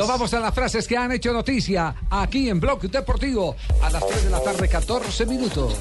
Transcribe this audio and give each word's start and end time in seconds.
Nos 0.00 0.06
vamos 0.06 0.32
a 0.32 0.38
las 0.38 0.54
frases 0.54 0.86
que 0.86 0.96
han 0.96 1.10
hecho 1.10 1.32
noticia 1.32 1.92
aquí 2.08 2.48
en 2.48 2.60
Blog 2.60 2.82
Deportivo 2.82 3.56
a 3.82 3.90
las 3.90 4.06
3 4.06 4.24
de 4.26 4.30
la 4.30 4.40
tarde, 4.40 4.68
14 4.68 5.26
minutos. 5.26 5.74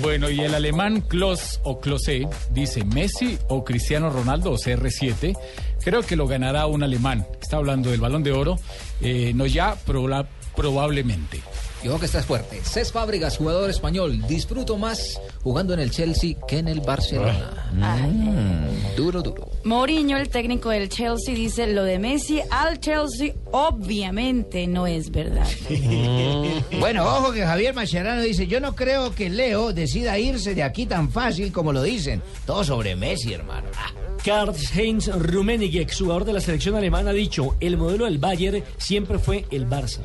Bueno, 0.00 0.30
y 0.30 0.38
el 0.42 0.54
alemán 0.54 1.00
Klos 1.00 1.58
o 1.64 1.80
Klose 1.80 2.28
dice 2.52 2.84
Messi 2.84 3.36
o 3.48 3.64
Cristiano 3.64 4.10
Ronaldo 4.10 4.52
o 4.52 4.56
CR7. 4.56 5.36
Creo 5.82 6.02
que 6.02 6.14
lo 6.14 6.28
ganará 6.28 6.66
un 6.66 6.84
alemán. 6.84 7.26
Está 7.42 7.56
hablando 7.56 7.90
del 7.90 8.00
balón 8.00 8.22
de 8.22 8.30
oro. 8.30 8.60
Eh, 9.00 9.32
no 9.34 9.44
ya, 9.44 9.74
proba- 9.84 10.28
probablemente. 10.54 11.40
Y 11.82 11.88
ojo 11.88 11.98
que 11.98 12.06
estás 12.06 12.26
fuerte. 12.26 12.60
Cés 12.64 12.92
Fábregas, 12.92 13.38
jugador 13.38 13.70
español. 13.70 14.22
Disfruto 14.28 14.76
más 14.78 15.20
jugando 15.42 15.74
en 15.74 15.80
el 15.80 15.90
Chelsea 15.90 16.34
que 16.46 16.58
en 16.58 16.68
el 16.68 16.80
Barcelona. 16.80 17.70
Mm, 17.72 18.77
duro, 18.98 19.22
duro. 19.22 19.48
Mourinho, 19.64 20.16
el 20.18 20.28
técnico 20.28 20.70
del 20.70 20.88
Chelsea, 20.88 21.34
dice 21.34 21.68
lo 21.68 21.84
de 21.84 21.98
Messi 22.00 22.40
al 22.50 22.80
Chelsea 22.80 23.32
obviamente 23.52 24.66
no 24.66 24.86
es 24.86 25.10
verdad. 25.10 25.46
Bueno, 26.78 27.04
ojo 27.04 27.32
que 27.32 27.44
Javier 27.44 27.74
Mascherano 27.74 28.22
dice, 28.22 28.46
yo 28.46 28.60
no 28.60 28.74
creo 28.74 29.14
que 29.14 29.28
Leo 29.28 29.72
decida 29.72 30.18
irse 30.18 30.54
de 30.54 30.62
aquí 30.62 30.86
tan 30.86 31.10
fácil 31.10 31.52
como 31.52 31.72
lo 31.72 31.82
dicen. 31.82 32.22
Todo 32.46 32.64
sobre 32.64 32.94
Messi, 32.94 33.32
hermano. 33.32 33.68
Ah, 33.76 33.92
Karl-Heinz 34.24 35.08
Rummenigge, 35.08 35.80
exjugador 35.80 36.24
de 36.24 36.32
la 36.32 36.40
selección 36.40 36.74
alemana, 36.74 37.10
ha 37.10 37.14
dicho, 37.14 37.56
el 37.60 37.76
modelo 37.76 38.04
del 38.04 38.18
Bayern 38.18 38.62
siempre 38.76 39.18
fue 39.18 39.44
el 39.50 39.68
Barça. 39.68 40.00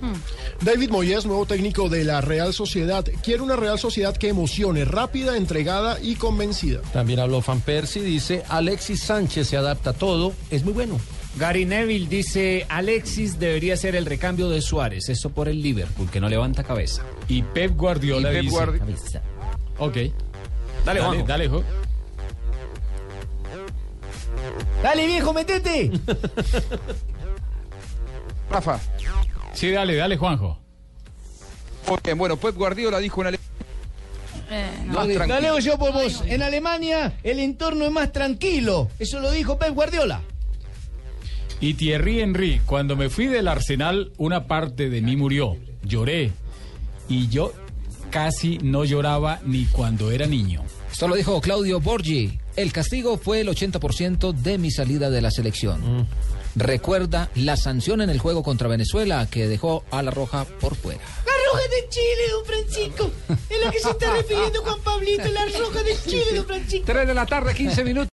David 0.61 0.89
Moyes, 0.91 1.25
nuevo 1.25 1.45
técnico 1.45 1.89
de 1.89 2.03
la 2.03 2.21
Real 2.21 2.53
Sociedad, 2.53 3.05
quiere 3.23 3.41
una 3.41 3.55
Real 3.55 3.79
Sociedad 3.79 4.15
que 4.15 4.29
emocione, 4.29 4.85
rápida, 4.85 5.35
entregada 5.35 5.99
y 6.01 6.15
convencida. 6.15 6.81
También 6.93 7.19
habló 7.19 7.41
Fan 7.41 7.61
Persie, 7.61 8.03
dice 8.03 8.43
Alexis 8.83 9.03
Sánchez 9.07 9.47
se 9.47 9.55
adapta 9.55 9.91
a 9.91 9.93
todo, 9.93 10.33
es 10.51 10.65
muy 10.65 10.73
bueno. 10.73 10.99
Gary 11.37 11.63
Neville 11.63 12.05
dice 12.09 12.65
Alexis 12.67 13.39
debería 13.39 13.77
ser 13.77 13.95
el 13.95 14.05
recambio 14.05 14.49
de 14.49 14.61
Suárez, 14.61 15.07
eso 15.07 15.29
por 15.29 15.47
el 15.47 15.61
Liverpool, 15.61 16.09
que 16.11 16.19
no 16.19 16.27
levanta 16.27 16.65
cabeza. 16.65 17.01
Y 17.29 17.43
Pep 17.43 17.77
Guardiola 17.77 18.29
Y 18.31 18.33
Pep 18.33 18.41
dice... 18.41 18.55
Guardi- 18.57 19.21
Ok. 19.77 19.93
Dale, 19.95 20.11
Dale, 20.85 20.99
Juanjo. 20.99 21.25
dale, 21.25 21.47
Jo. 21.47 21.63
Dale, 24.83 25.07
viejo, 25.07 25.33
metete. 25.33 25.89
Rafa. 28.51 28.81
Sí, 29.53 29.71
dale, 29.71 29.95
dale, 29.95 30.17
Juanjo. 30.17 30.59
Muy 31.87 31.97
bien, 32.03 32.17
bueno, 32.17 32.35
Pep 32.35 32.53
Guardiola 32.57 32.99
dijo 32.99 33.21
una 33.21 33.29
Eh, 33.29 33.39
no. 34.85 34.93
más 34.93 35.27
No 35.27 35.39
leo 35.39 35.59
yo 35.59 35.77
por 35.77 35.93
vos. 35.93 36.23
En 36.25 36.41
Alemania 36.41 37.13
el 37.23 37.39
entorno 37.39 37.85
es 37.85 37.91
más 37.91 38.11
tranquilo. 38.11 38.89
Eso 38.99 39.19
lo 39.19 39.31
dijo 39.31 39.57
Pep 39.57 39.73
Guardiola. 39.73 40.21
Y 41.59 41.75
Thierry 41.75 42.19
Henry, 42.19 42.61
cuando 42.65 42.95
me 42.95 43.09
fui 43.09 43.27
del 43.27 43.47
Arsenal, 43.47 44.11
una 44.17 44.47
parte 44.47 44.89
de 44.89 45.01
mí 45.01 45.15
murió. 45.15 45.55
Lloré. 45.83 46.31
Y 47.07 47.29
yo 47.29 47.53
casi 48.09 48.57
no 48.59 48.85
lloraba 48.85 49.39
ni 49.45 49.65
cuando 49.65 50.11
era 50.11 50.25
niño. 50.25 50.63
Esto 50.91 51.07
lo 51.07 51.15
dijo 51.15 51.41
Claudio 51.41 51.79
Borgi. 51.79 52.39
El 52.55 52.71
castigo 52.71 53.17
fue 53.17 53.41
el 53.41 53.47
80% 53.47 54.33
de 54.33 54.57
mi 54.57 54.69
salida 54.69 55.09
de 55.09 55.21
la 55.21 55.31
selección. 55.31 56.07
Recuerda 56.55 57.29
la 57.33 57.57
sanción 57.57 58.01
en 58.01 58.11
el 58.11 58.19
juego 58.19 58.43
contra 58.43 58.67
Venezuela 58.67 59.25
que 59.29 59.47
dejó 59.47 59.83
a 59.89 60.03
la 60.03 60.11
Roja 60.11 60.45
por 60.59 60.75
fuera. 60.75 61.01
La 61.53 61.59
roja 61.59 61.75
de 61.75 61.89
Chile, 61.89 62.29
don 62.31 62.45
Francisco. 62.45 63.11
Es 63.49 63.65
lo 63.65 63.71
que 63.71 63.79
se 63.79 63.89
está 63.91 64.13
refiriendo 64.13 64.61
Juan 64.63 64.81
Pablito, 64.81 65.27
la 65.31 65.45
roja 65.45 65.83
de 65.83 65.97
Chile, 66.03 66.25
don 66.33 66.45
Francisco. 66.45 66.85
3 66.85 67.07
de 67.07 67.13
la 67.13 67.25
tarde, 67.25 67.53
15 67.53 67.83
minutos. 67.83 68.09